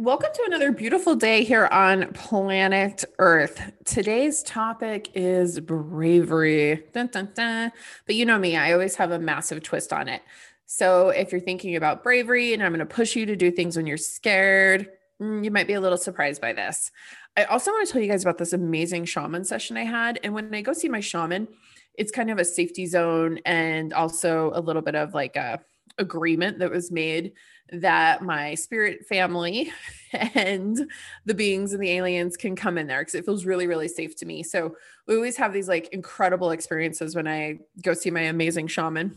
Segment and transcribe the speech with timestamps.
[0.00, 3.70] Welcome to another beautiful day here on planet Earth.
[3.84, 6.84] Today's topic is bravery.
[6.94, 7.70] Dun, dun, dun.
[8.06, 10.22] But you know me, I always have a massive twist on it.
[10.64, 13.76] So if you're thinking about bravery and I'm going to push you to do things
[13.76, 14.88] when you're scared,
[15.20, 16.90] mm, you might be a little surprised by this.
[17.36, 20.18] I also want to tell you guys about this amazing shaman session I had.
[20.24, 21.46] And when I go see my shaman,
[21.92, 25.60] it's kind of a safety zone and also a little bit of like a
[25.98, 27.32] agreement that was made
[27.72, 29.72] that my spirit family
[30.12, 30.90] and
[31.24, 34.16] the beings and the aliens can come in there because it feels really, really safe
[34.16, 34.42] to me.
[34.42, 34.76] So
[35.06, 39.16] we always have these like incredible experiences when I go see my amazing shaman.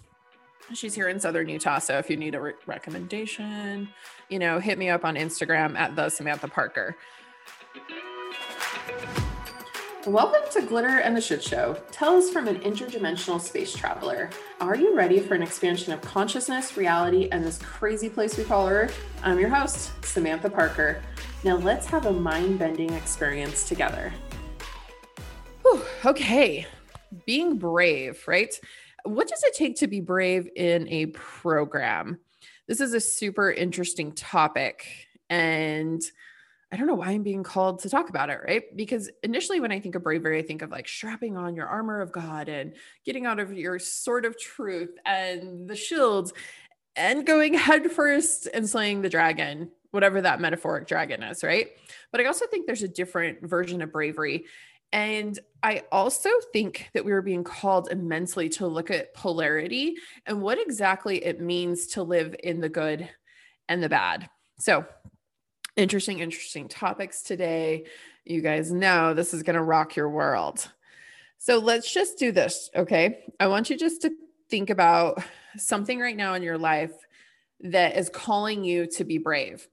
[0.73, 1.79] She's here in Southern Utah.
[1.79, 3.89] So if you need a re- recommendation,
[4.29, 6.95] you know, hit me up on Instagram at the Samantha Parker.
[10.07, 11.77] Welcome to Glitter and the Shit Show.
[11.89, 14.29] Tell us from an interdimensional space traveler.
[14.59, 18.67] Are you ready for an expansion of consciousness, reality, and this crazy place we call
[18.67, 18.99] Earth?
[19.23, 21.01] I'm your host, Samantha Parker.
[21.45, 24.11] Now let's have a mind bending experience together.
[25.61, 26.67] Whew, okay,
[27.25, 28.53] being brave, right?
[29.05, 32.19] What does it take to be brave in a program?
[32.67, 34.85] This is a super interesting topic.
[35.29, 36.03] And
[36.73, 38.75] I don't know why I'm being called to talk about it, right?
[38.75, 42.01] Because initially, when I think of bravery, I think of like strapping on your armor
[42.01, 42.73] of God and
[43.05, 46.33] getting out of your sword of truth and the shields
[46.95, 51.67] and going headfirst and slaying the dragon, whatever that metaphoric dragon is, right?
[52.11, 54.45] But I also think there's a different version of bravery.
[54.91, 60.41] And I also think that we were being called immensely to look at polarity and
[60.41, 63.07] what exactly it means to live in the good
[63.69, 64.27] and the bad.
[64.57, 64.87] So,
[65.75, 67.85] interesting, interesting topics today.
[68.25, 70.69] You guys know this is going to rock your world.
[71.37, 72.69] So let's just do this.
[72.75, 73.25] Okay.
[73.39, 74.11] I want you just to
[74.49, 75.21] think about
[75.57, 76.93] something right now in your life
[77.61, 79.67] that is calling you to be brave.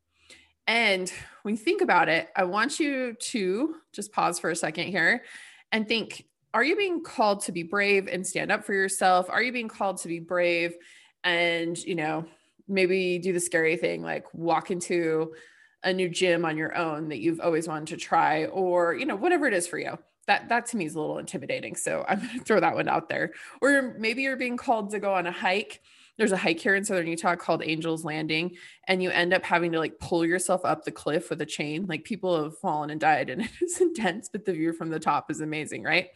[0.66, 1.12] And
[1.42, 5.24] when you think about it, I want you to just pause for a second here
[5.72, 9.30] and think are you being called to be brave and stand up for yourself?
[9.30, 10.74] Are you being called to be brave
[11.22, 12.24] and, you know,
[12.66, 15.32] maybe do the scary thing like walk into
[15.82, 19.16] a new gym on your own that you've always wanted to try or you know
[19.16, 19.98] whatever it is for you.
[20.26, 22.88] That that to me is a little intimidating so i'm going to throw that one
[22.88, 23.32] out there.
[23.60, 25.80] Or maybe you're being called to go on a hike.
[26.18, 29.72] There's a hike here in southern utah called angels landing and you end up having
[29.72, 31.86] to like pull yourself up the cliff with a chain.
[31.86, 35.30] Like people have fallen and died and it's intense but the view from the top
[35.30, 36.08] is amazing right?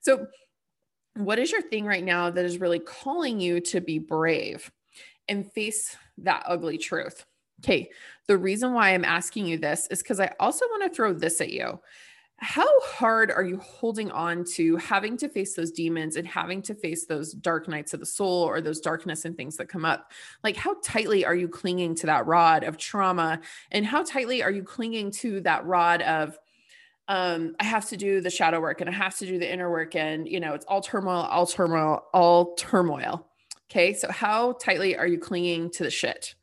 [0.00, 0.26] So
[1.14, 4.70] what is your thing right now that is really calling you to be brave
[5.28, 7.26] and face that ugly truth
[7.62, 7.90] Okay.
[8.26, 11.40] The reason why I'm asking you this is because I also want to throw this
[11.40, 11.80] at you.
[12.36, 16.74] How hard are you holding on to having to face those demons and having to
[16.74, 20.12] face those dark nights of the soul or those darkness and things that come up?
[20.42, 23.40] Like, how tightly are you clinging to that rod of trauma?
[23.72, 26.38] And how tightly are you clinging to that rod of,
[27.08, 29.70] um, I have to do the shadow work and I have to do the inner
[29.70, 33.28] work, and you know, it's all turmoil, all turmoil, all turmoil.
[33.70, 33.92] Okay.
[33.92, 36.34] So, how tightly are you clinging to the shit?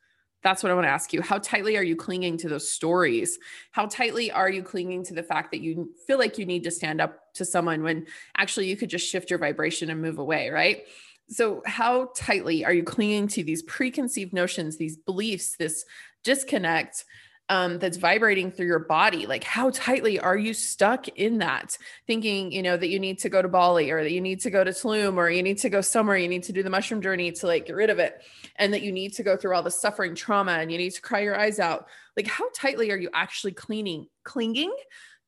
[0.47, 1.22] That's what I want to ask you.
[1.22, 3.38] How tightly are you clinging to those stories?
[3.72, 6.72] How tightly are you clinging to the fact that you feel like you need to
[6.72, 8.06] stand up to someone when
[8.38, 10.86] actually you could just shift your vibration and move away, right?
[11.28, 15.84] So, how tightly are you clinging to these preconceived notions, these beliefs, this
[16.24, 17.03] disconnect
[17.50, 21.78] um, that's vibrating through your body like how tightly are you stuck in that?
[22.06, 24.50] Thinking you know that you need to go to bali or that you need to
[24.50, 27.02] go to tulum or you need to go somewhere you need to do the mushroom
[27.02, 28.22] journey to like get rid of it
[28.57, 31.02] and that you need to go through all the suffering trauma and you need to
[31.02, 31.88] cry your eyes out.
[32.16, 34.74] Like how tightly are you actually cleaning clinging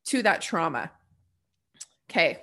[0.06, 0.92] to that trauma?
[2.10, 2.40] Okay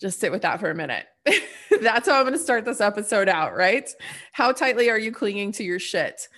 [0.00, 1.06] just sit with that for a minute.
[1.82, 3.90] That's how i'm going to start this episode out right?
[4.32, 6.28] How tightly are you clinging to your shit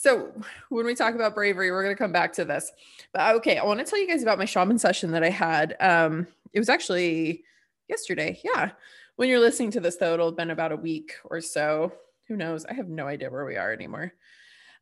[0.00, 0.32] so
[0.70, 2.72] when we talk about bravery, we're going to come back to this.
[3.12, 5.76] But okay, I want to tell you guys about my shaman session that I had.
[5.78, 7.44] Um, it was actually
[7.86, 8.40] yesterday.
[8.42, 8.70] Yeah.
[9.16, 11.92] When you're listening to this, though, it'll have been about a week or so.
[12.28, 12.64] Who knows?
[12.64, 14.14] I have no idea where we are anymore.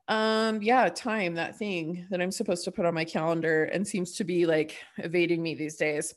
[0.07, 4.13] Um, yeah, time, that thing that I'm supposed to put on my calendar and seems
[4.19, 6.15] to be like evading me these days.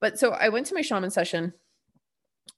[0.00, 1.52] But so I went to my shaman session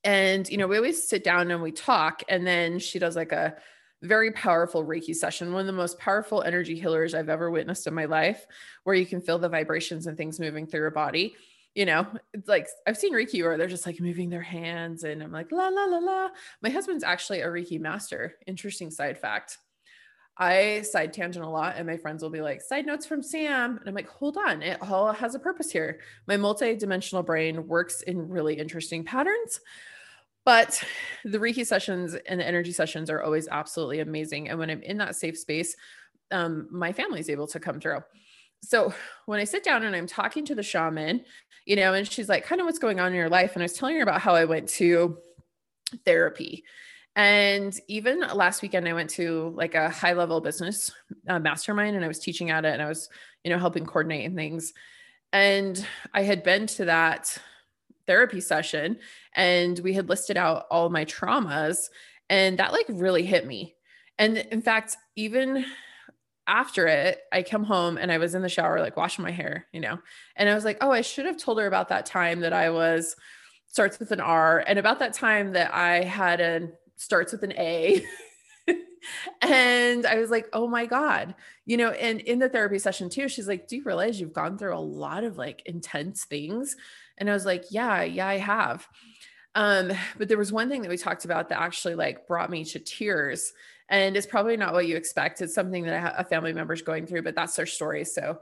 [0.03, 3.33] and you know, we always sit down and we talk, and then she does like
[3.33, 3.57] a
[4.05, 7.95] very powerful Reiki session, one of the most powerful energy healers I've ever witnessed in
[7.95, 8.47] my life,
[8.85, 11.35] where you can feel the vibrations and things moving through your body.
[11.75, 15.23] You know, it's like I've seen Reiki where they're just like moving their hands, and
[15.23, 16.29] I'm like, la, la, la, la.
[16.63, 18.35] My husband's actually a Reiki master.
[18.47, 19.59] Interesting side fact.
[20.37, 23.79] I side tangent a lot, and my friends will be like, side notes from Sam.
[23.79, 26.01] And I'm like, hold on, it all has a purpose here.
[26.27, 29.61] My multi-dimensional brain works in really interesting patterns.
[30.45, 30.83] But
[31.25, 34.49] the Reiki sessions and the energy sessions are always absolutely amazing.
[34.49, 35.77] And when I'm in that safe space,
[36.31, 38.03] um, my family's able to come through.
[38.63, 38.95] So
[39.27, 41.25] when I sit down and I'm talking to the shaman,
[41.67, 43.55] you know, and she's like, kind of what's going on in your life.
[43.55, 45.19] And I was telling her about how I went to
[46.05, 46.65] therapy.
[47.17, 50.91] And even last weekend, I went to like a high level business
[51.29, 53.09] uh, mastermind and I was teaching at it and I was,
[53.45, 54.73] you know, helping coordinate and things.
[55.33, 57.39] And I had been to that
[58.07, 58.99] therapy session
[59.35, 61.89] and we had listed out all my traumas
[62.29, 63.75] and that like really hit me.
[64.19, 65.65] And in fact, even
[66.47, 69.67] after it, I come home and I was in the shower, like washing my hair,
[69.73, 69.99] you know,
[70.37, 72.71] and I was like, oh, I should have told her about that time that I
[72.71, 73.17] was
[73.67, 77.53] starts with an R and about that time that I had a starts with an
[77.55, 78.05] A.
[79.43, 81.35] and I was like, oh my God,
[81.67, 84.59] you know, and in the therapy session too, she's like, do you realize you've gone
[84.59, 86.77] through a lot of like intense things?
[87.19, 88.87] And I was like, yeah, yeah, I have.
[89.55, 92.65] Um, but there was one thing that we talked about that actually like brought me
[92.67, 93.53] to tears.
[93.89, 95.41] And it's probably not what you expect.
[95.43, 98.05] It's something that a family member's going through, but that's their story.
[98.05, 98.41] So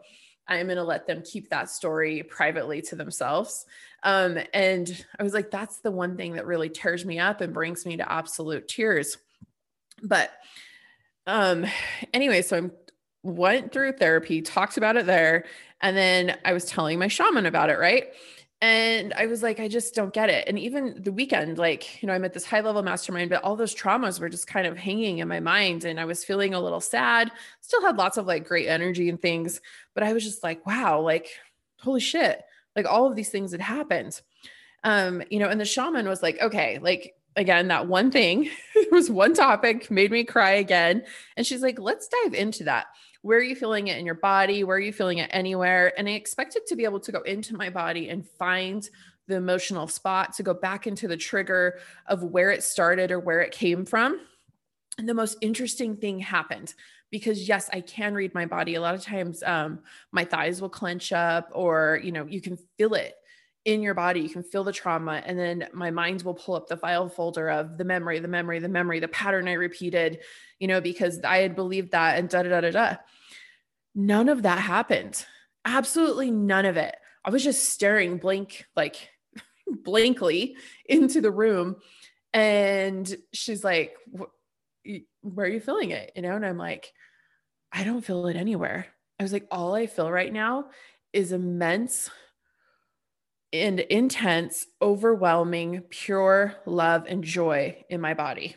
[0.48, 3.66] I'm going to let them keep that story privately to themselves.
[4.02, 7.52] Um, and I was like, that's the one thing that really tears me up and
[7.52, 9.18] brings me to absolute tears.
[10.02, 10.30] But
[11.26, 11.66] um,
[12.12, 12.72] anyway, so I'm
[13.22, 15.44] went through therapy, talked about it there,
[15.80, 18.08] and then I was telling my shaman about it, right?
[18.62, 20.46] And I was like, I just don't get it.
[20.46, 23.56] And even the weekend, like, you know, I'm at this high level mastermind, but all
[23.56, 25.84] those traumas were just kind of hanging in my mind.
[25.84, 29.20] And I was feeling a little sad, still had lots of like great energy and
[29.20, 29.60] things.
[29.94, 31.28] But I was just like, wow, like,
[31.80, 32.40] holy shit.
[32.76, 34.20] Like all of these things had happened.
[34.84, 38.48] Um, you know, and the shaman was like, okay, like again, that one thing
[38.92, 41.02] was one topic made me cry again.
[41.36, 42.86] And she's like, let's dive into that
[43.22, 44.64] where are you feeling it in your body?
[44.64, 45.92] Where are you feeling it anywhere?
[45.96, 48.88] And I expected to be able to go into my body and find
[49.28, 53.40] the emotional spot to go back into the trigger of where it started or where
[53.40, 54.20] it came from.
[54.98, 56.74] And the most interesting thing happened
[57.10, 58.74] because yes, I can read my body.
[58.74, 59.80] A lot of times um,
[60.10, 63.14] my thighs will clench up or, you know, you can feel it
[63.64, 64.20] in your body.
[64.20, 65.22] You can feel the trauma.
[65.24, 68.58] And then my mind will pull up the file folder of the memory, the memory,
[68.58, 70.20] the memory, the pattern I repeated,
[70.58, 72.96] you know, because I had believed that and da da da da da.
[73.94, 75.24] None of that happened.
[75.64, 76.96] Absolutely none of it.
[77.24, 79.10] I was just staring blank, like
[79.66, 80.56] blankly
[80.86, 81.76] into the room.
[82.32, 83.94] And she's like,
[85.22, 86.12] Where are you feeling it?
[86.16, 86.92] You know, and I'm like,
[87.70, 88.86] I don't feel it anywhere.
[89.20, 90.70] I was like, All I feel right now
[91.12, 92.10] is immense
[93.52, 98.56] and intense, overwhelming, pure love and joy in my body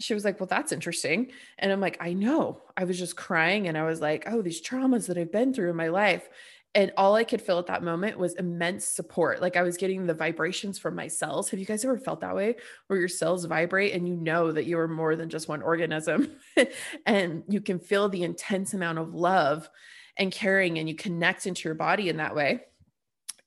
[0.00, 1.30] she was like, Well, that's interesting.
[1.58, 2.62] And I'm like, I know.
[2.76, 5.70] I was just crying and I was like, Oh, these traumas that I've been through
[5.70, 6.28] in my life.
[6.76, 9.40] And all I could feel at that moment was immense support.
[9.40, 11.48] Like I was getting the vibrations from my cells.
[11.50, 12.56] Have you guys ever felt that way
[12.88, 16.32] where your cells vibrate and you know that you are more than just one organism
[17.06, 19.70] and you can feel the intense amount of love
[20.16, 22.62] and caring and you connect into your body in that way?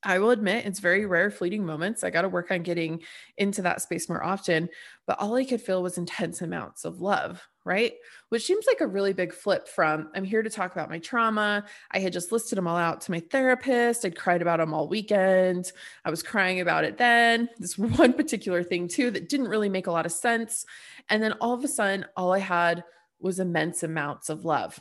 [0.07, 2.01] I will admit it's very rare, fleeting moments.
[2.01, 3.03] I got to work on getting
[3.35, 4.69] into that space more often.
[5.05, 7.91] But all I could feel was intense amounts of love, right?
[8.29, 11.65] Which seems like a really big flip from I'm here to talk about my trauma.
[11.91, 14.05] I had just listed them all out to my therapist.
[14.05, 15.73] I'd cried about them all weekend.
[16.05, 17.49] I was crying about it then.
[17.57, 20.65] This one particular thing, too, that didn't really make a lot of sense.
[21.09, 22.85] And then all of a sudden, all I had
[23.19, 24.79] was immense amounts of love.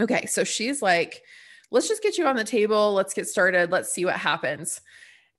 [0.00, 1.22] Okay, so she's like,
[1.70, 2.92] let's just get you on the table.
[2.94, 3.70] Let's get started.
[3.70, 4.80] Let's see what happens.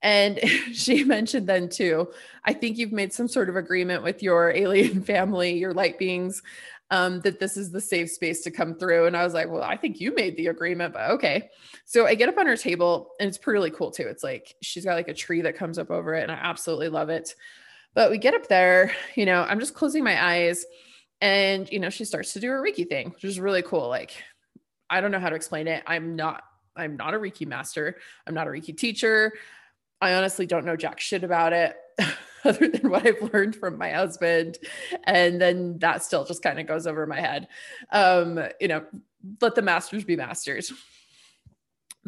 [0.02, 0.40] And
[0.74, 2.10] she mentioned then too,
[2.44, 6.42] I think you've made some sort of agreement with your alien family, your light beings,
[6.90, 9.08] um, that this is the safe space to come through.
[9.08, 11.50] And I was like, well, I think you made the agreement, but okay.
[11.86, 14.08] So I get up on her table and it's really cool too.
[14.08, 16.90] It's like she's got like a tree that comes up over it, and I absolutely
[16.90, 17.36] love it.
[17.94, 20.66] But we get up there, you know, I'm just closing my eyes
[21.20, 23.88] and you know, she starts to do her Reiki thing, which is really cool.
[23.88, 24.12] Like
[24.90, 25.84] I don't know how to explain it.
[25.86, 26.44] I'm not
[26.76, 27.98] I'm not a Reiki master.
[28.26, 29.34] I'm not a Reiki teacher.
[30.00, 31.76] I honestly don't know jack shit about it
[32.46, 34.60] other than what I've learned from my husband.
[35.06, 37.48] And then that still just kind of goes over my head.
[37.92, 38.86] Um, you know,
[39.42, 40.72] let the masters be masters.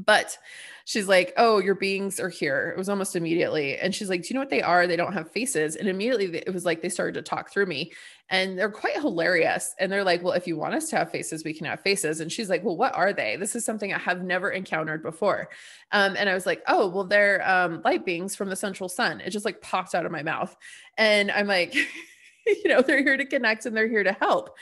[0.06, 0.38] But
[0.86, 2.72] she's like, Oh, your beings are here.
[2.75, 3.77] It was almost immediately.
[3.77, 4.88] And she's like, Do you know what they are?
[4.88, 5.75] They don't have faces.
[5.75, 7.91] And immediately it was like they started to talk through me
[8.29, 9.75] and they're quite hilarious.
[9.79, 12.22] And they're like, Well, if you want us to have faces, we can have faces.
[12.22, 13.36] And she's like, Well, what are they?
[13.36, 15.50] This is something I have never encountered before.
[15.91, 19.22] Um, and I was like, Oh, well, they're um, light beings from the central sun.
[19.22, 20.56] It just like popped out of my mouth.
[20.98, 21.75] And I'm like,
[22.48, 24.56] you know, they're here to connect and they're here to help.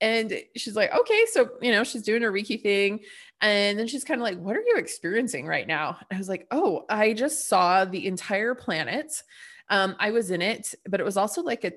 [0.00, 3.00] And she's like, okay, so, you know, she's doing a Reiki thing.
[3.40, 5.96] And then she's kind of like, what are you experiencing right now?
[6.10, 9.22] And I was like, oh, I just saw the entire planet.
[9.68, 11.72] Um, I was in it, but it was also like a,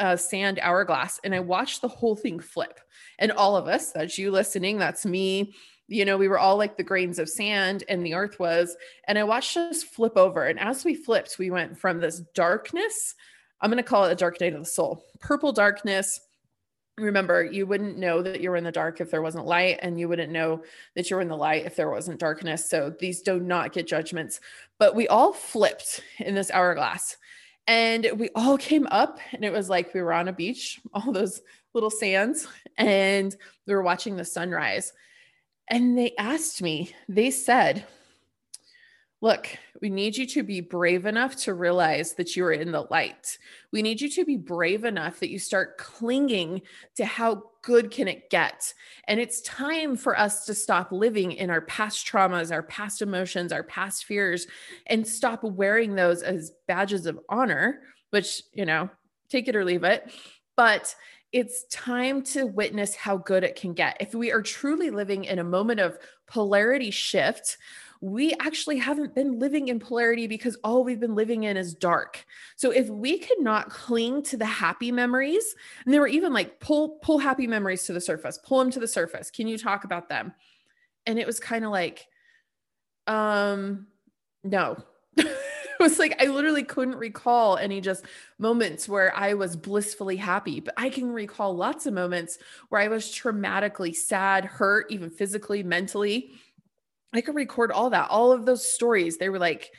[0.00, 2.78] uh, sand hourglass and I watched the whole thing flip.
[3.18, 5.54] And all of us, that's you listening, that's me,
[5.88, 8.76] you know, we were all like the grains of sand and the earth was.
[9.08, 10.44] And I watched us flip over.
[10.44, 13.14] And as we flipped, we went from this darkness,
[13.60, 16.20] I'm going to call it a dark night of the soul, purple darkness.
[16.98, 19.98] Remember, you wouldn't know that you were in the dark if there wasn't light, and
[19.98, 20.62] you wouldn't know
[20.94, 22.68] that you were in the light if there wasn't darkness.
[22.68, 24.40] So these do not get judgments.
[24.78, 27.16] But we all flipped in this hourglass
[27.68, 31.12] and we all came up, and it was like we were on a beach, all
[31.12, 31.40] those
[31.74, 33.36] little sands, and
[33.66, 34.92] we were watching the sunrise.
[35.68, 37.84] And they asked me, they said,
[39.20, 39.48] Look,
[39.80, 43.36] we need you to be brave enough to realize that you are in the light.
[43.72, 46.62] We need you to be brave enough that you start clinging
[46.96, 48.72] to how good can it get.
[49.08, 53.52] And it's time for us to stop living in our past traumas, our past emotions,
[53.52, 54.46] our past fears,
[54.86, 58.88] and stop wearing those as badges of honor, which, you know,
[59.28, 60.12] take it or leave it.
[60.56, 60.94] But
[61.32, 63.96] it's time to witness how good it can get.
[64.00, 67.58] If we are truly living in a moment of polarity shift,
[68.00, 72.24] we actually haven't been living in polarity because all we've been living in is dark.
[72.56, 76.60] So if we could not cling to the happy memories, and they were even like
[76.60, 79.30] pull pull happy memories to the surface, pull them to the surface.
[79.30, 80.32] Can you talk about them?
[81.06, 82.06] And it was kind of like,
[83.06, 83.86] um,
[84.44, 84.76] no.
[85.16, 88.04] it was like I literally couldn't recall any just
[88.38, 92.38] moments where I was blissfully happy, but I can recall lots of moments
[92.68, 96.32] where I was traumatically sad, hurt, even physically, mentally.
[97.12, 99.18] I could record all that, all of those stories.
[99.18, 99.70] They were like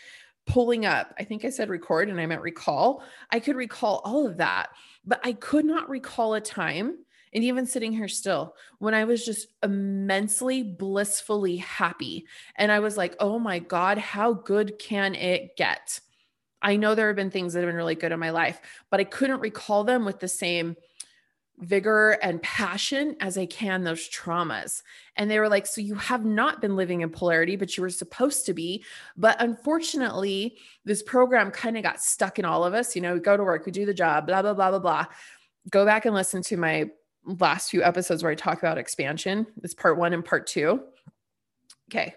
[0.48, 1.14] pulling up.
[1.20, 3.04] I think I said record and I meant recall.
[3.30, 4.70] I could recall all of that,
[5.06, 6.98] but I could not recall a time
[7.34, 12.26] and even sitting here still when I was just immensely blissfully happy.
[12.56, 16.00] And I was like, oh my God, how good can it get?
[16.62, 18.60] I know there have been things that have been really good in my life,
[18.90, 20.76] but I couldn't recall them with the same
[21.60, 24.82] vigor and passion as I can those traumas.
[25.16, 27.90] And they were like, So you have not been living in polarity, but you were
[27.90, 28.84] supposed to be.
[29.18, 32.96] But unfortunately, this program kind of got stuck in all of us.
[32.96, 35.06] You know, we go to work, we do the job, blah, blah, blah, blah, blah.
[35.70, 36.90] Go back and listen to my
[37.26, 39.46] last few episodes where I talk about expansion.
[39.64, 40.82] It's part one and part two.
[41.92, 42.16] Okay.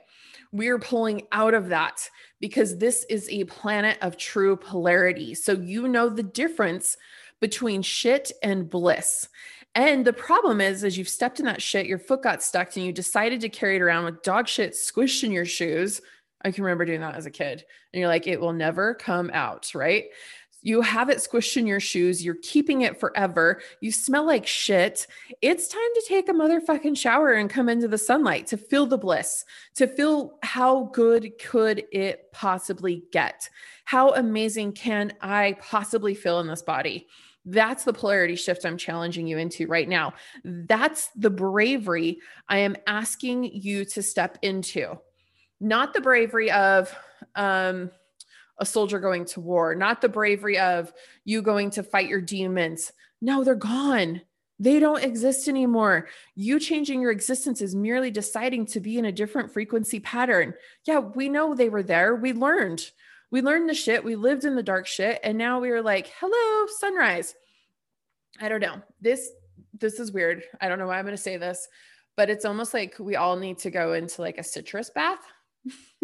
[0.52, 2.08] We're pulling out of that
[2.38, 5.34] because this is a planet of true polarity.
[5.34, 6.98] So you know the difference
[7.42, 9.28] between shit and bliss.
[9.74, 12.86] And the problem is, as you've stepped in that shit, your foot got stuck and
[12.86, 16.00] you decided to carry it around with dog shit squished in your shoes.
[16.42, 17.64] I can remember doing that as a kid.
[17.92, 20.04] And you're like, it will never come out, right?
[20.64, 22.24] You have it squished in your shoes.
[22.24, 23.60] You're keeping it forever.
[23.80, 25.08] You smell like shit.
[25.40, 28.98] It's time to take a motherfucking shower and come into the sunlight to feel the
[28.98, 29.44] bliss,
[29.74, 33.50] to feel how good could it possibly get?
[33.84, 37.08] How amazing can I possibly feel in this body?
[37.44, 40.14] That's the polarity shift I'm challenging you into right now.
[40.44, 44.98] That's the bravery I am asking you to step into.
[45.60, 46.94] Not the bravery of,
[47.34, 47.90] um,
[48.58, 50.92] a soldier going to war, not the bravery of
[51.24, 52.92] you going to fight your demons.
[53.20, 54.20] No, they're gone.
[54.58, 56.08] They don't exist anymore.
[56.36, 60.54] You changing your existence is merely deciding to be in a different frequency pattern.
[60.84, 62.14] Yeah, we know they were there.
[62.14, 62.88] We learned.
[63.32, 64.04] We learned the shit.
[64.04, 65.18] We lived in the dark shit.
[65.24, 67.34] And now we are like, hello, sunrise.
[68.40, 68.80] I don't know.
[69.00, 69.30] This
[69.78, 70.44] this is weird.
[70.60, 71.66] I don't know why I'm to say this,
[72.16, 75.18] but it's almost like we all need to go into like a citrus bath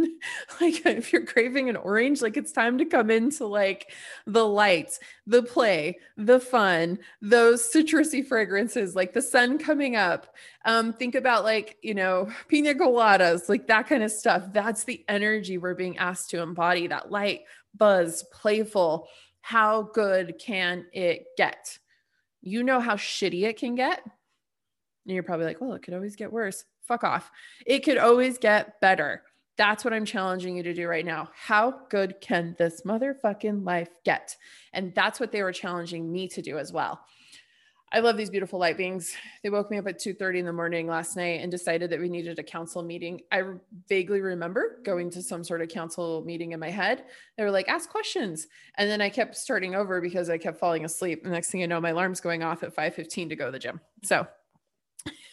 [0.60, 3.92] like if you're craving an orange like it's time to come into like
[4.26, 10.34] the lights the play the fun those citrusy fragrances like the sun coming up.
[10.64, 14.44] Um think about like you know pina coladas like that kind of stuff.
[14.52, 17.40] That's the energy we're being asked to embody that light
[17.76, 19.08] buzz playful.
[19.40, 21.78] How good can it get?
[22.42, 24.00] You know how shitty it can get?
[24.04, 26.64] And you're probably like well it could always get worse.
[26.86, 27.30] Fuck off.
[27.66, 29.22] It could always get better
[29.58, 31.28] that's what I'm challenging you to do right now.
[31.34, 34.36] How good can this motherfucking life get?
[34.72, 37.00] And that's what they were challenging me to do as well.
[37.90, 39.14] I love these beautiful light beings.
[39.42, 42.10] They woke me up at 2:30 in the morning last night and decided that we
[42.10, 43.22] needed a council meeting.
[43.32, 43.42] I
[43.88, 47.04] vaguely remember going to some sort of council meeting in my head.
[47.36, 48.46] They were like, "Ask questions."
[48.76, 51.24] And then I kept starting over because I kept falling asleep.
[51.24, 53.58] The next thing you know, my alarm's going off at 5:15 to go to the
[53.58, 53.80] gym.
[54.02, 54.28] So,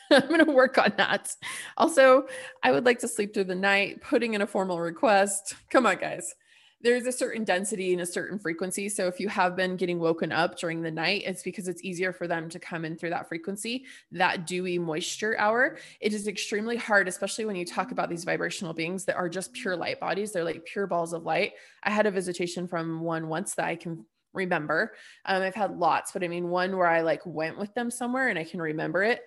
[0.11, 1.33] I'm going to work on that.
[1.77, 2.27] Also,
[2.63, 5.55] I would like to sleep through the night, putting in a formal request.
[5.69, 6.33] Come on, guys.
[6.81, 8.89] There's a certain density and a certain frequency.
[8.89, 12.13] So if you have been getting woken up during the night, it's because it's easier
[12.13, 15.77] for them to come in through that frequency, that dewy moisture hour.
[15.99, 19.53] It is extremely hard, especially when you talk about these vibrational beings that are just
[19.53, 20.31] pure light bodies.
[20.31, 21.53] They're like pure balls of light.
[21.81, 24.93] I had a visitation from one once that I can remember.
[25.25, 28.27] Um, I've had lots, but I mean, one where I like went with them somewhere
[28.27, 29.21] and I can remember it.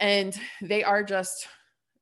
[0.00, 1.48] And they are just,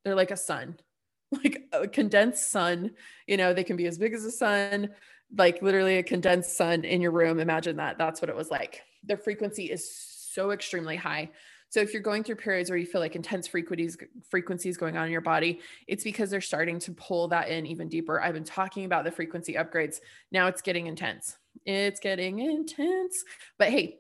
[0.05, 0.79] they're like a sun,
[1.33, 2.93] like a condensed sun.
[3.27, 4.91] You know, they can be as big as a sun,
[5.37, 7.41] like literally a condensed sun in your room.
[7.41, 7.99] Imagine that.
[7.99, 8.83] That's what it was like.
[9.03, 11.31] Their frequency is so extremely high.
[11.69, 13.97] So if you're going through periods where you feel like intense frequencies
[14.31, 17.89] frequencies going on in your body, it's because they're starting to pull that in even
[17.89, 18.21] deeper.
[18.21, 19.97] I've been talking about the frequency upgrades.
[20.31, 21.37] Now it's getting intense.
[21.65, 23.25] It's getting intense.
[23.59, 23.99] But hey,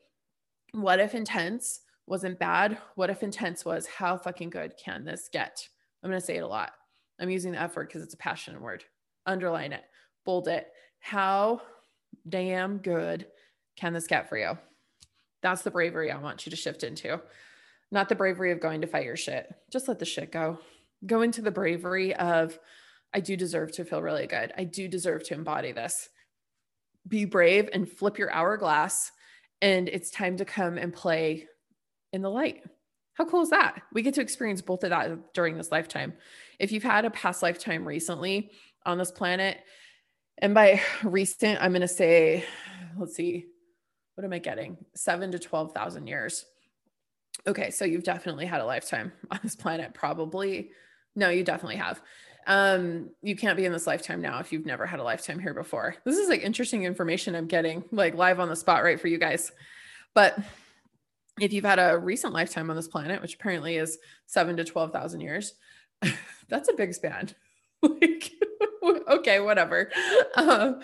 [0.73, 2.79] what if intense wasn't bad?
[2.95, 5.69] What if intense was how fucking good can this get?
[6.03, 6.73] I'm going to say it a lot.
[7.19, 8.85] I'm using the F word because it's a passionate word.
[9.27, 9.83] Underline it,
[10.25, 10.69] bold it.
[11.01, 11.63] How
[12.29, 13.27] damn good
[13.77, 14.57] can this get for you?
[15.43, 17.21] That's the bravery I want you to shift into.
[17.91, 19.53] Not the bravery of going to fight your shit.
[19.71, 20.59] Just let the shit go.
[21.05, 22.59] Go into the bravery of,
[23.15, 24.53] I do deserve to feel really good.
[24.57, 26.09] I do deserve to embody this.
[27.07, 29.13] Be brave and flip your hourglass.
[29.63, 31.47] And it's time to come and play
[32.13, 32.63] in the light.
[33.15, 33.83] How cool is that?
[33.93, 36.15] We get to experience both of that during this lifetime.
[36.59, 38.51] If you've had a past lifetime recently
[38.85, 39.59] on this planet,
[40.39, 42.45] and by recent, I'm going to say,
[42.99, 43.47] let's see,
[44.15, 44.77] what am I getting?
[44.95, 46.45] Seven to 12,000 years.
[47.47, 50.71] Okay, so you've definitely had a lifetime on this planet, probably.
[51.15, 52.03] No, you definitely have.
[52.47, 55.55] Um, you can't be in this lifetime now if you've never had a lifetime here
[55.55, 55.97] before.
[56.05, 59.19] This is like interesting information I'm getting like live on the spot right for you
[59.19, 59.51] guys.
[60.15, 60.39] But
[61.40, 65.21] if you've had a recent lifetime on this planet, which apparently is seven to 12,000
[65.21, 65.55] years,
[66.49, 67.31] that's a big span.
[67.83, 68.33] like,
[69.09, 69.90] okay, whatever.
[70.37, 70.81] Um,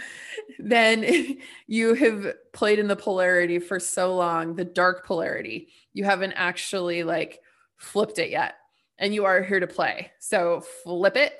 [0.58, 5.68] then you have played in the polarity for so long, the dark polarity.
[5.92, 7.40] You haven't actually like
[7.76, 8.54] flipped it yet,
[8.98, 10.12] and you are here to play.
[10.18, 11.34] So flip it.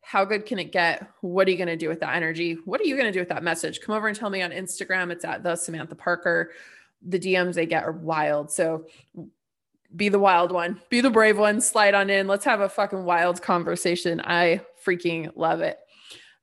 [0.00, 1.08] How good can it get?
[1.20, 2.58] What are you going to do with that energy?
[2.64, 3.80] What are you going to do with that message?
[3.80, 5.10] Come over and tell me on Instagram.
[5.10, 6.52] It's at the Samantha Parker.
[7.02, 8.50] The DMs they get are wild.
[8.50, 8.86] So
[9.94, 12.26] be the wild one, be the brave one, slide on in.
[12.26, 14.20] Let's have a fucking wild conversation.
[14.24, 15.78] I freaking love it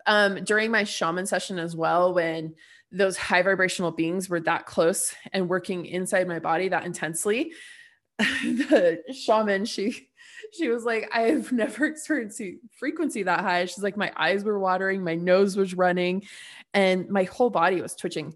[0.06, 2.56] um, during my shaman session as well, when
[2.92, 7.54] those high vibrational beings were that close and working inside my body that intensely,
[8.20, 10.10] the shaman, she
[10.52, 12.42] she was like, I've never experienced
[12.78, 13.66] frequency that high.
[13.66, 16.24] She's like, my eyes were watering, my nose was running,
[16.74, 18.36] and my whole body was twitching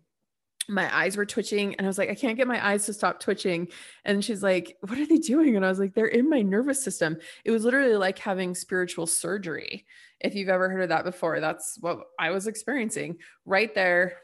[0.70, 3.20] my eyes were twitching and I was like, I can't get my eyes to stop
[3.20, 3.70] twitching.
[4.04, 5.56] And she's like, What are they doing?
[5.56, 7.18] And I was like, They're in my nervous system.
[7.46, 9.86] It was literally like having spiritual surgery.
[10.20, 14.18] If you've ever heard of that before, that's what I was experiencing right there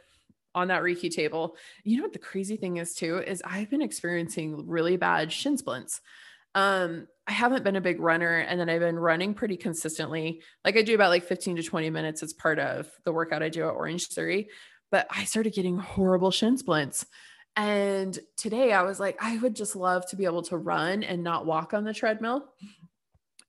[0.56, 1.56] on that Reiki table.
[1.84, 5.58] You know what the crazy thing is too is I've been experiencing really bad shin
[5.58, 6.02] splints.
[6.56, 10.42] Um, I haven't been a big runner and then I've been running pretty consistently.
[10.64, 13.50] Like I do about like 15 to 20 minutes as part of the workout I
[13.50, 14.50] do at Orange Theory,
[14.94, 17.06] but I started getting horrible shin splints.
[17.56, 21.24] And today I was like, I would just love to be able to run and
[21.24, 22.46] not walk on the treadmill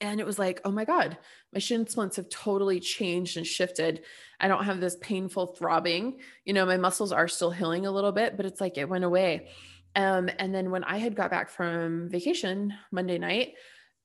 [0.00, 1.16] and it was like, oh my God,
[1.52, 4.02] my shin splints have totally changed and shifted.
[4.40, 6.18] I don't have this painful throbbing.
[6.44, 9.04] You know, my muscles are still healing a little bit, but it's like it went
[9.04, 9.48] away.
[9.96, 13.54] Um, and then when I had got back from vacation Monday night,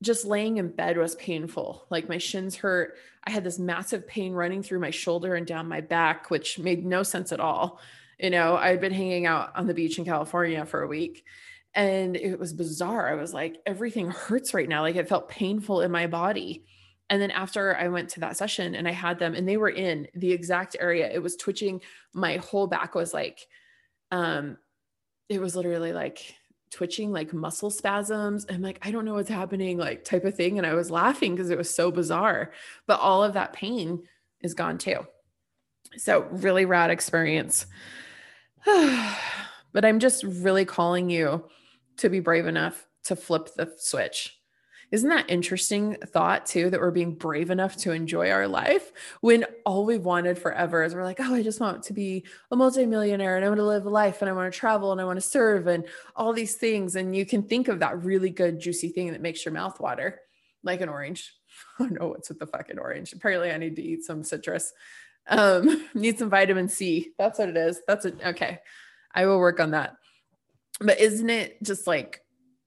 [0.02, 1.86] just laying in bed was painful.
[1.90, 2.96] Like my shins hurt.
[3.26, 6.86] I had this massive pain running through my shoulder and down my back, which made
[6.86, 7.80] no sense at all.
[8.18, 11.24] You know, I had been hanging out on the beach in California for a week
[11.76, 13.10] and it was bizarre.
[13.10, 14.82] I was like, everything hurts right now.
[14.82, 16.66] Like it felt painful in my body.
[17.10, 19.70] And then after I went to that session and I had them and they were
[19.70, 21.82] in the exact area, it was twitching.
[22.14, 23.48] My whole back was like,
[24.12, 24.58] um,
[25.28, 26.36] it was literally like
[26.72, 28.46] twitching, like muscle spasms.
[28.50, 30.58] I'm like, I don't know what's happening, like type of thing.
[30.58, 32.52] And I was laughing because it was so bizarre.
[32.86, 34.04] But all of that pain
[34.42, 35.06] is gone too.
[35.98, 37.66] So, really rad experience.
[38.66, 41.46] but I'm just really calling you
[41.98, 44.39] to be brave enough to flip the switch.
[44.92, 49.46] Isn't that interesting thought too that we're being brave enough to enjoy our life when
[49.66, 53.36] all we've wanted forever is we're like, oh, I just want to be a multimillionaire
[53.36, 55.18] and I want to live a life and I want to travel and I want
[55.18, 56.96] to serve and all these things.
[56.96, 60.22] And you can think of that really good, juicy thing that makes your mouth water,
[60.64, 61.36] like an orange.
[61.80, 63.14] I don't know what's with the fucking orange.
[63.14, 64.74] Apparently, I need to eat some citrus.
[65.28, 67.12] Um, need some vitamin C.
[67.20, 67.82] That's what it is.
[67.88, 68.18] That's it.
[68.26, 68.60] Okay.
[69.14, 69.96] I will work on that.
[70.82, 72.24] But isn't it just like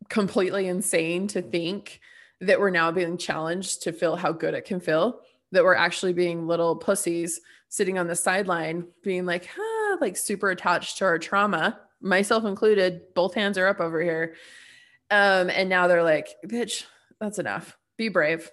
[0.08, 2.00] completely insane to think
[2.42, 5.20] that we're now being challenged to feel how good it can feel?
[5.52, 10.50] That we're actually being little pussies sitting on the sideline, being like, ah, like super
[10.50, 13.14] attached to our trauma, myself included.
[13.14, 14.34] Both hands are up over here.
[15.10, 16.84] Um, and now they're like, bitch,
[17.20, 17.78] that's enough.
[17.96, 18.50] Be brave.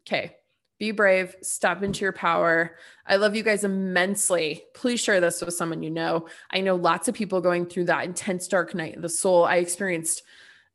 [0.00, 0.36] Okay.
[0.78, 2.76] Be brave, step into your power.
[3.06, 4.64] I love you guys immensely.
[4.74, 6.26] Please share this with someone you know.
[6.50, 9.44] I know lots of people going through that intense dark night of the soul.
[9.44, 10.22] I experienced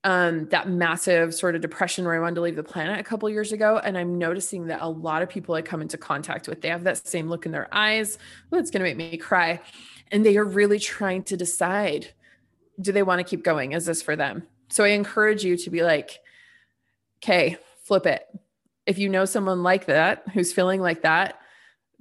[0.05, 3.27] um, that massive sort of depression where I wanted to leave the planet a couple
[3.27, 3.81] years ago.
[3.83, 6.83] And I'm noticing that a lot of people I come into contact with, they have
[6.83, 8.19] that same look in their eyes.
[8.51, 9.59] Oh, it's going to make me cry.
[10.11, 12.13] And they are really trying to decide
[12.79, 13.71] do they want to keep going?
[13.71, 14.43] Is this for them?
[14.67, 16.19] So I encourage you to be like,
[17.23, 18.27] okay, flip it.
[18.85, 21.39] If you know someone like that who's feeling like that,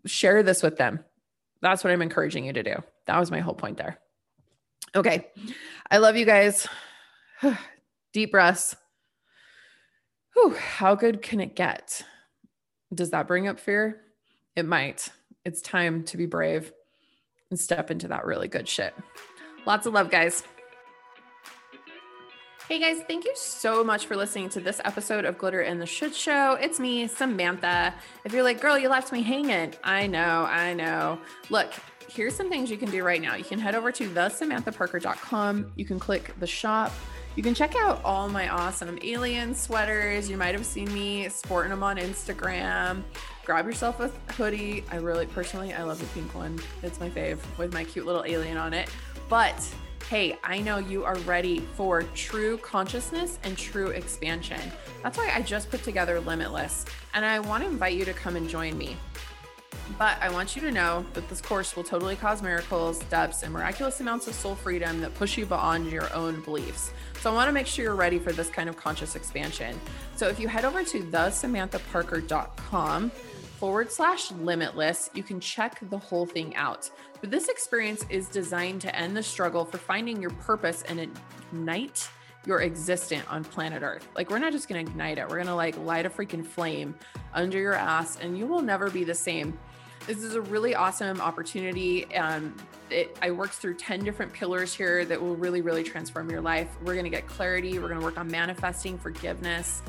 [0.05, 1.05] share this with them.
[1.63, 2.83] That's what I'm encouraging you to do.
[3.07, 3.99] That was my whole point there.
[4.97, 5.29] Okay.
[5.91, 6.67] I love you guys.
[8.15, 8.77] Deep breaths.
[10.35, 12.03] Whew, how good can it get?
[12.95, 14.03] Does that bring up fear?
[14.55, 15.09] It might.
[15.45, 16.73] It's time to be brave
[17.51, 18.95] and step into that really good shit.
[19.67, 20.45] Lots of love, guys.
[22.69, 25.87] Hey guys, thank you so much for listening to this episode of Glitter and the
[25.87, 26.53] Shit Show.
[26.53, 27.93] It's me, Samantha.
[28.25, 31.19] If you're like, girl, you left me hanging, I know, I know.
[31.51, 31.73] Look,
[32.09, 33.35] here's some things you can do right now.
[33.35, 35.73] You can head over to thesamanthaparker.com.
[35.75, 36.93] You can click the shop
[37.37, 40.31] you can check out all my awesome alien sweaters.
[40.31, 43.03] You might have seen me sporting them on Instagram.
[43.45, 44.85] Grab yourself a hoodie.
[44.91, 46.61] I really, personally, I love the pink one.
[46.83, 48.89] It's my fave with my cute little alien on it.
[49.29, 49.69] But
[50.09, 54.61] hey, I know you are ready for true consciousness and true expansion.
[55.03, 58.37] That's why I just put together Limitless, and I want to invite you to come
[58.37, 58.97] and join me.
[59.99, 63.53] But I want you to know that this course will totally cause miracles, depths, and
[63.53, 66.93] miraculous amounts of soul freedom that push you beyond your own beliefs.
[67.21, 69.79] So I want to make sure you're ready for this kind of conscious expansion.
[70.17, 76.27] So if you head over to thesamanthaparker.com forward slash limitless, you can check the whole
[76.27, 76.91] thing out.
[77.21, 81.09] But this experience is designed to end the struggle for finding your purpose and
[81.53, 82.09] ignite
[82.47, 84.07] your existence on planet Earth.
[84.15, 86.95] Like, we're not just to ignite it, we're to like light a freaking flame
[87.33, 89.59] under your ass, and you will never be the same.
[90.07, 92.15] This is a really awesome opportunity.
[92.15, 92.55] Um,
[92.91, 96.69] it, I worked through 10 different pillars here that will really, really transform your life.
[96.83, 97.79] We're going to get clarity.
[97.79, 99.81] We're going to work on manifesting, forgiveness,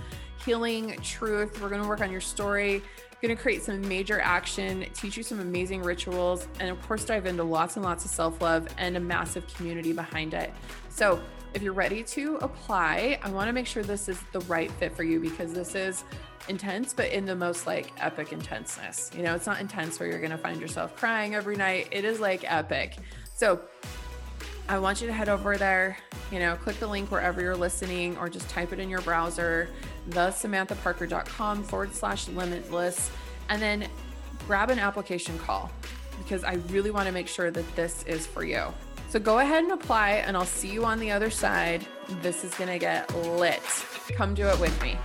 [0.45, 1.61] healing, truth.
[1.61, 2.81] We're going to work on your story.
[3.11, 7.03] We're going to create some major action, teach you some amazing rituals, and of course,
[7.03, 10.53] dive into lots and lots of self love and a massive community behind it.
[10.87, 11.21] So,
[11.55, 14.93] if you're ready to apply, I want to make sure this is the right fit
[14.93, 16.03] for you because this is
[16.49, 19.09] intense, but in the most like epic intenseness.
[19.15, 21.87] You know, it's not intense where you're going to find yourself crying every night.
[21.91, 22.97] It is like epic.
[23.33, 23.61] So
[24.67, 25.97] I want you to head over there,
[26.29, 29.69] you know, click the link wherever you're listening or just type it in your browser,
[30.09, 33.09] thesamanthaparker.com forward slash limitless,
[33.47, 33.87] and then
[34.45, 35.71] grab an application call
[36.17, 38.73] because I really want to make sure that this is for you.
[39.15, 41.87] So go ahead and apply, and I'll see you on the other side.
[42.21, 43.61] This is going to get lit.
[44.17, 44.97] Come do it with me.